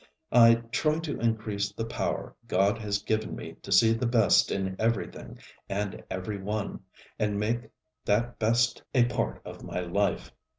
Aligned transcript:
I 0.31 0.55
try 0.71 0.97
to 0.97 1.19
increase 1.19 1.71
the 1.71 1.85
power 1.85 2.35
God 2.47 2.79
has 2.79 3.03
given 3.03 3.35
me 3.35 3.53
to 3.61 3.71
see 3.71 3.93
the 3.93 4.07
best 4.07 4.51
in 4.51 4.75
everything 4.79 5.37
and 5.69 6.03
every 6.09 6.39
one, 6.41 6.79
and 7.19 7.39
make 7.39 7.69
that 8.05 8.39
Best 8.39 8.81
a 8.95 9.05
part 9.05 9.43
of 9.45 9.63
my 9.63 9.81
life. 9.81 10.31